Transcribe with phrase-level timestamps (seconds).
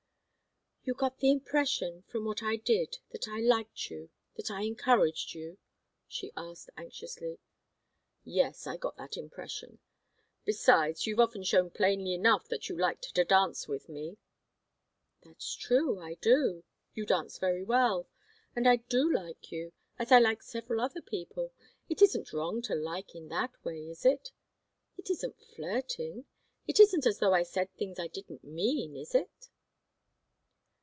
[0.83, 5.35] "You got the impression, from what I did, that I liked you that I encouraged
[5.35, 5.59] you?"
[6.07, 7.37] she asked, anxiously.
[8.23, 8.65] "Yes.
[8.65, 9.77] I got that impression.
[10.43, 14.17] Besides, you've often shown plainly enough that you liked to dance with me"
[15.23, 16.63] "That's true I do.
[16.95, 18.07] You dance very well.
[18.55, 21.53] And I do like you as I like several other people.
[21.89, 24.31] It isn't wrong to like in that way, is it?
[24.97, 26.25] It isn't flirting?
[26.67, 29.29] It isn't as though I said things I didn't mean, is it?"